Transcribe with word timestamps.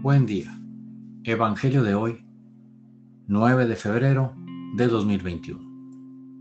Buen 0.00 0.26
día. 0.26 0.56
Evangelio 1.24 1.82
de 1.82 1.96
hoy, 1.96 2.24
9 3.26 3.66
de 3.66 3.74
febrero 3.74 4.32
de 4.76 4.86
2021. 4.86 5.58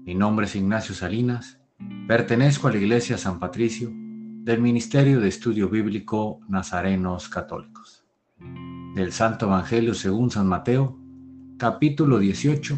Mi 0.05 0.13
nombre 0.13 0.45
es 0.45 0.55
Ignacio 0.55 0.93
Salinas. 0.93 1.59
Pertenezco 2.07 2.67
a 2.67 2.71
la 2.71 2.77
Iglesia 2.77 3.17
San 3.17 3.39
Patricio 3.39 3.89
del 3.91 4.61
Ministerio 4.61 5.19
de 5.19 5.29
Estudio 5.29 5.69
Bíblico 5.69 6.39
Nazarenos 6.47 7.29
Católicos. 7.29 8.05
Del 8.93 9.11
Santo 9.11 9.47
Evangelio 9.47 9.95
según 9.95 10.29
San 10.29 10.45
Mateo, 10.45 10.95
capítulo 11.57 12.19
18, 12.19 12.77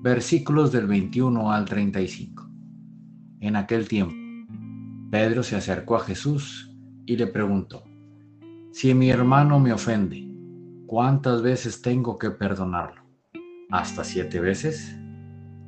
versículos 0.00 0.70
del 0.70 0.86
21 0.86 1.50
al 1.50 1.64
35. 1.64 2.48
En 3.40 3.56
aquel 3.56 3.88
tiempo, 3.88 4.14
Pedro 5.10 5.42
se 5.42 5.56
acercó 5.56 5.96
a 5.96 6.04
Jesús 6.04 6.72
y 7.04 7.16
le 7.16 7.26
preguntó, 7.26 7.82
si 8.72 8.94
mi 8.94 9.10
hermano 9.10 9.58
me 9.58 9.72
ofende, 9.72 10.29
¿cuántas 10.90 11.40
veces 11.40 11.82
tengo 11.82 12.18
que 12.18 12.32
perdonarlo? 12.32 13.04
¿Hasta 13.70 14.02
siete 14.02 14.40
veces? 14.40 14.98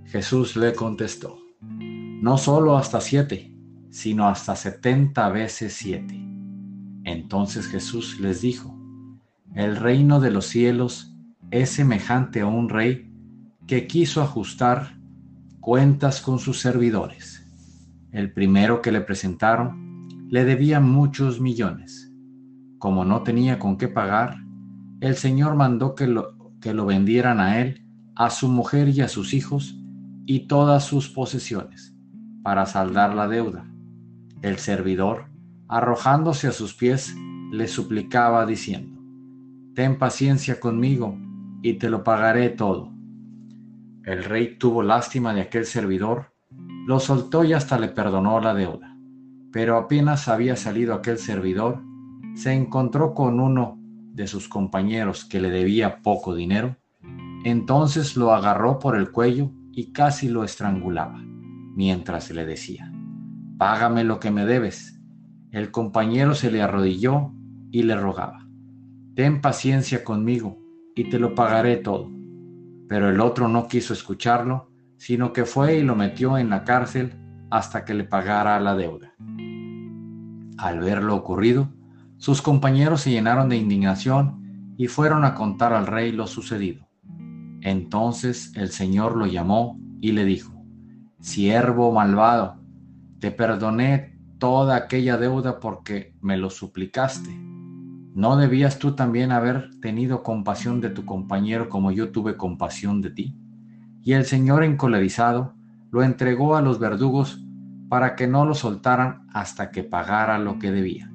Jesús 0.07 0.57
le 0.57 0.75
contestó, 0.75 1.39
no 1.61 2.37
solo 2.37 2.77
hasta 2.77 3.01
siete, 3.01 3.57
sino 3.89 4.27
hasta 4.27 4.57
setenta 4.57 5.29
veces 5.29 5.75
siete. 5.75 6.21
Entonces 7.05 7.69
Jesús 7.69 8.19
les 8.19 8.41
dijo, 8.41 8.77
el 9.55 9.77
reino 9.77 10.19
de 10.19 10.33
los 10.33 10.47
cielos 10.47 11.15
es 11.53 11.71
semejante 11.71 12.41
a 12.41 12.47
un 12.47 12.69
rey 12.69 13.09
que 13.69 13.87
quiso 13.87 14.23
ajustar 14.23 14.99
cuentas 15.61 16.21
con 16.21 16.41
sus 16.41 16.59
servidores. 16.59 17.47
El 18.11 18.33
primero 18.33 18.83
que 18.83 18.91
le 18.91 19.01
presentaron 19.01 20.09
le 20.29 20.45
debía 20.45 20.81
muchos 20.81 21.41
millones 21.41 22.09
como 22.81 23.05
no 23.05 23.23
tenía 23.23 23.61
con 23.61 23.79
qué 23.79 23.87
pagar, 23.87 24.43
el 25.03 25.17
Señor 25.17 25.57
mandó 25.57 25.97
que 25.97 26.07
lo, 26.07 26.37
que 26.61 26.73
lo 26.73 26.87
vendieran 26.87 27.41
a 27.41 27.61
él, 27.61 27.85
a 28.15 28.31
su 28.31 28.47
mujer 28.47 28.89
y 28.89 29.01
a 29.01 29.09
sus 29.09 29.35
hijos, 29.35 29.77
y 30.27 30.47
todas 30.47 30.85
sus 30.85 31.09
posesiones, 31.09 31.93
para 32.45 32.67
saldar 32.67 33.13
la 33.13 33.27
deuda. 33.27 33.69
El 34.43 34.59
servidor, 34.59 35.25
arrojándose 35.67 36.47
a 36.47 36.53
sus 36.53 36.75
pies, 36.75 37.17
le 37.51 37.67
suplicaba 37.67 38.47
diciendo, 38.47 39.03
Ten 39.75 39.99
paciencia 39.99 40.61
conmigo, 40.61 41.19
y 41.63 41.75
te 41.75 41.91
lo 41.91 42.05
pagaré 42.05 42.51
todo. 42.51 42.93
El 44.05 44.23
rey 44.23 44.57
tuvo 44.57 44.85
lástima 44.85 45.35
de 45.35 45.41
aquel 45.41 45.67
servidor, 45.67 46.33
lo 46.87 47.01
soltó 47.01 47.43
y 47.43 47.55
hasta 47.55 47.77
le 47.77 47.89
perdonó 47.89 48.39
la 48.39 48.55
deuda. 48.55 48.97
Pero 49.51 49.79
apenas 49.79 50.29
había 50.29 50.55
salido 50.55 50.95
aquel 50.95 51.19
servidor, 51.19 51.83
se 52.37 52.53
encontró 52.53 53.15
con 53.15 53.41
uno 53.41 53.82
de 54.13 54.27
sus 54.27 54.49
compañeros 54.49 55.25
que 55.25 55.41
le 55.41 55.51
debía 55.51 56.03
poco 56.03 56.35
dinero, 56.35 56.77
entonces 57.45 58.17
lo 58.17 58.33
agarró 58.33 58.79
por 58.79 58.97
el 58.97 59.11
cuello 59.11 59.51
y 59.73 59.93
casi 59.93 60.29
lo 60.29 60.45
estrangulaba, 60.45 61.21
mientras 61.75 62.31
le 62.31 62.47
decía, 62.47 62.93
Págame 63.59 64.05
lo 64.05 64.21
que 64.21 64.31
me 64.31 64.45
debes. 64.45 65.01
El 65.51 65.71
compañero 65.71 66.35
se 66.35 66.51
le 66.51 66.63
arrodilló 66.63 67.33
y 67.71 67.83
le 67.83 67.97
rogaba, 67.97 68.47
Ten 69.15 69.41
paciencia 69.41 70.05
conmigo 70.05 70.59
y 70.95 71.11
te 71.11 71.19
lo 71.19 71.35
pagaré 71.35 71.77
todo. 71.77 72.11
Pero 72.89 73.09
el 73.11 73.21
otro 73.21 73.49
no 73.49 73.69
quiso 73.69 73.93
escucharlo, 73.93 74.71
sino 74.97 75.33
que 75.33 75.45
fue 75.45 75.79
y 75.79 75.83
lo 75.83 75.97
metió 75.97 76.39
en 76.39 76.51
la 76.51 76.65
cárcel 76.65 77.15
hasta 77.51 77.85
que 77.85 77.95
le 77.95 78.05
pagara 78.05 78.59
la 78.61 78.75
deuda. 78.75 79.15
Al 80.59 80.81
ver 80.81 81.03
lo 81.03 81.17
ocurrido, 81.17 81.73
sus 82.23 82.41
compañeros 82.41 83.01
se 83.01 83.11
llenaron 83.11 83.49
de 83.49 83.57
indignación 83.57 84.75
y 84.79 84.87
fueron 84.87 85.25
a 85.25 85.35
contar 85.35 85.73
al 85.73 85.89
rey 85.89 86.13
lo 86.13 86.29
sucedido. 86.29 86.87
Entonces 87.63 88.53
el 88.55 88.71
Señor 88.71 89.17
lo 89.17 89.27
llamó 89.27 89.81
y 90.01 90.13
le 90.13 90.25
dijo, 90.25 90.53
Siervo 91.19 91.91
malvado, 91.91 92.61
te 93.19 93.33
perdoné 93.33 94.21
toda 94.39 94.77
aquella 94.77 95.17
deuda 95.17 95.59
porque 95.59 96.15
me 96.21 96.37
lo 96.37 96.49
suplicaste. 96.49 97.37
¿No 98.15 98.37
debías 98.37 98.79
tú 98.79 98.93
también 98.93 99.33
haber 99.33 99.71
tenido 99.81 100.23
compasión 100.23 100.81
de 100.81 100.91
tu 100.91 101.05
compañero 101.05 101.69
como 101.69 101.91
yo 101.91 102.13
tuve 102.13 102.37
compasión 102.37 103.01
de 103.01 103.11
ti? 103.11 103.37
Y 104.01 104.13
el 104.13 104.27
Señor 104.27 104.63
encolerizado 104.63 105.57
lo 105.91 106.05
entregó 106.05 106.55
a 106.55 106.63
los 106.63 106.79
verdugos 106.79 107.45
para 107.89 108.15
que 108.15 108.29
no 108.29 108.47
lo 108.47 108.55
soltaran 108.55 109.27
hasta 109.33 109.73
que 109.73 109.83
pagara 109.83 110.39
lo 110.39 110.61
que 110.61 110.71
debía 110.71 111.12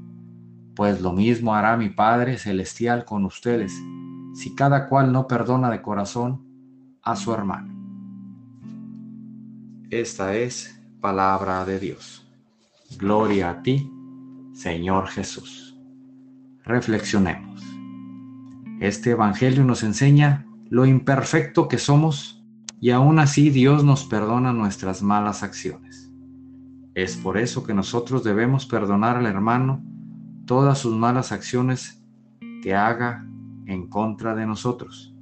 pues 0.78 1.02
lo 1.02 1.12
mismo 1.12 1.56
hará 1.56 1.76
mi 1.76 1.90
Padre 1.90 2.38
Celestial 2.38 3.04
con 3.04 3.26
ustedes, 3.26 3.74
si 4.36 4.54
cada 4.54 4.88
cual 4.88 5.12
no 5.12 5.26
perdona 5.26 5.72
de 5.72 5.82
corazón 5.82 6.46
a 7.02 7.16
su 7.16 7.34
hermano. 7.34 7.74
Esta 9.90 10.36
es 10.36 10.80
palabra 11.02 11.66
de 11.66 11.80
Dios. 11.80 12.32
Gloria 13.00 13.50
a 13.50 13.64
ti, 13.64 13.92
Señor 14.54 15.08
Jesús. 15.08 15.76
Reflexionemos. 16.64 17.60
Este 18.80 19.12
Evangelio 19.12 19.64
nos 19.64 19.82
enseña 19.82 20.46
lo 20.70 20.86
imperfecto 20.86 21.68
que 21.68 21.80
somos 21.80 22.46
y 22.80 22.92
aún 22.92 23.18
así 23.18 23.50
Dios 23.50 23.84
nos 23.84 24.06
perdona 24.06 24.54
nuestras 24.54 25.02
malas 25.02 25.42
acciones. 25.42 26.12
Es 26.94 27.18
por 27.18 27.40
eso 27.40 27.64
que 27.64 27.74
nosotros 27.74 28.24
debemos 28.24 28.68
perdonar 28.68 29.18
al 29.18 29.26
hermano 29.26 29.82
todas 30.48 30.80
sus 30.80 30.96
malas 30.96 31.32
acciones 31.32 32.02
que 32.64 32.74
haga 32.74 33.28
en 33.68 33.88
contra 33.88 34.34
de 34.34 34.48
nosotros. 34.48 35.14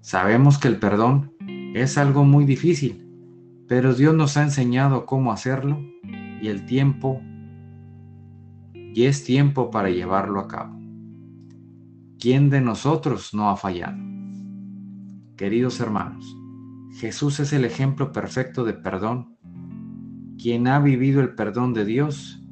Sabemos 0.00 0.58
que 0.58 0.68
el 0.68 0.78
perdón 0.78 1.32
es 1.74 1.98
algo 1.98 2.24
muy 2.24 2.44
difícil, 2.46 3.06
pero 3.68 3.94
Dios 3.94 4.14
nos 4.14 4.36
ha 4.36 4.42
enseñado 4.42 5.06
cómo 5.06 5.30
hacerlo 5.32 5.78
y 6.40 6.48
el 6.48 6.64
tiempo 6.64 7.20
y 8.72 9.04
es 9.04 9.22
tiempo 9.22 9.70
para 9.70 9.90
llevarlo 9.90 10.40
a 10.40 10.48
cabo. 10.48 10.76
¿Quién 12.18 12.48
de 12.50 12.60
nosotros 12.60 13.34
no 13.34 13.50
ha 13.50 13.56
fallado? 13.56 13.98
Queridos 15.36 15.78
hermanos, 15.78 16.36
Jesús 16.94 17.38
es 17.38 17.52
el 17.52 17.64
ejemplo 17.64 18.12
perfecto 18.12 18.64
de 18.64 18.72
perdón. 18.72 19.36
Quien 20.40 20.66
ha 20.68 20.80
vivido 20.80 21.20
el 21.20 21.34
perdón 21.34 21.74
de 21.74 21.84
Dios 21.84 22.42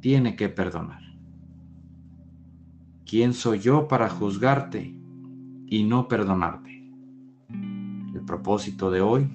tiene 0.00 0.36
que 0.36 0.48
perdonar. 0.48 1.02
¿Quién 3.04 3.32
soy 3.32 3.58
yo 3.58 3.88
para 3.88 4.08
juzgarte 4.08 4.94
y 5.66 5.84
no 5.84 6.08
perdonarte? 6.08 6.92
El 7.48 8.22
propósito 8.26 8.90
de 8.90 9.00
hoy, 9.00 9.28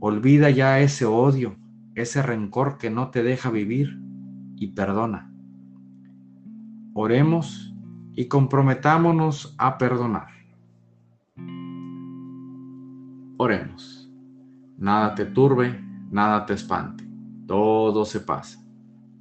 olvida 0.00 0.50
ya 0.50 0.80
ese 0.80 1.04
odio, 1.04 1.56
ese 1.94 2.22
rencor 2.22 2.78
que 2.78 2.90
no 2.90 3.10
te 3.10 3.22
deja 3.22 3.50
vivir 3.50 4.00
y 4.56 4.68
perdona. 4.68 5.32
Oremos 6.94 7.74
y 8.14 8.26
comprometámonos 8.26 9.54
a 9.58 9.78
perdonar. 9.78 10.28
Oremos. 13.36 14.10
Nada 14.76 15.14
te 15.14 15.26
turbe, 15.26 15.80
nada 16.10 16.46
te 16.46 16.54
espante, 16.54 17.04
todo 17.46 18.04
se 18.04 18.20
pasa. 18.20 18.67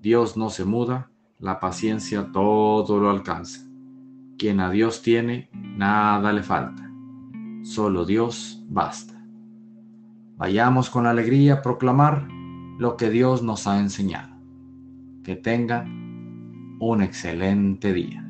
Dios 0.01 0.37
no 0.37 0.49
se 0.49 0.63
muda, 0.63 1.09
la 1.39 1.59
paciencia 1.59 2.31
todo 2.31 2.99
lo 2.99 3.09
alcanza. 3.09 3.67
Quien 4.37 4.59
a 4.59 4.69
Dios 4.69 5.01
tiene, 5.01 5.49
nada 5.53 6.31
le 6.33 6.43
falta. 6.43 6.91
Solo 7.63 8.05
Dios 8.05 8.63
basta. 8.69 9.13
Vayamos 10.37 10.91
con 10.91 11.07
alegría 11.07 11.55
a 11.55 11.61
proclamar 11.61 12.27
lo 12.77 12.95
que 12.95 13.09
Dios 13.09 13.41
nos 13.41 13.65
ha 13.65 13.79
enseñado. 13.79 14.35
Que 15.23 15.35
tenga 15.35 15.83
un 16.79 17.01
excelente 17.01 17.91
día. 17.91 18.26